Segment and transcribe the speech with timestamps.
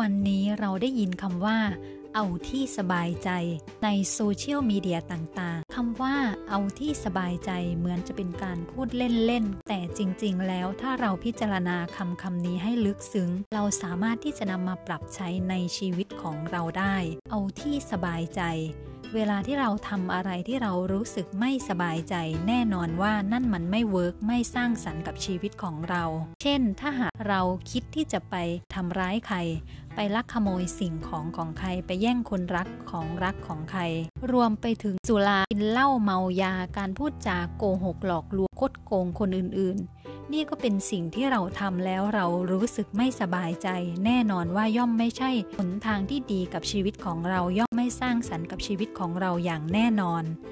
[0.00, 1.58] วันนี้เราได้ยินคำว่า
[2.14, 3.30] เอาที่สบายใจ
[3.84, 6.16] ในโซเชียลมีเดียต่างๆคำว่า
[6.50, 16.96] เอาที่สบายใจเหมือนจะเป็นการพูดเล่นๆ แต่จริงๆ แล้วถ้าเราพิจารณาคำคำนี้ให้ลึกซึ้ง เราสามารถที่จะนำมาปรับใช้ในชีวิตของเราได้
[17.30, 18.42] เอาที่สบายใจ
[19.16, 22.14] เวลาที่เราทำอะไรที่เรารู้สึกไม่สบายใจ
[22.48, 26.04] แน่นอนว่านั่นมันไม่เวิร์กไม่สร้างสรรค์กับชีวิตของเรา
[26.42, 27.40] เช่น ถ้าหากเรา
[27.70, 28.34] คิดที่จะไป
[28.74, 29.38] ทำร้ายใคร
[29.94, 33.82] ไปลักขโมยสิ่งของของใคร ไปแย่งคนรักของรักของใคร
[34.32, 43.68] รวมไปถึงสุรากินเหล้าเมายาการพูดจาโกหกหลอกลวงคดโกงคนอื่นๆ นี่ก็เป็นสิ่งที่เราทำแล้วเรารู้สึกไม่สบายใจ
[44.04, 50.24] แน่นอนว่าย่อมไม่ใช่หนทางที่ดีกับชีวิตของเราย่อมไม่สร้างสรรค์กับชีวิตของเราอย่างแน่นอน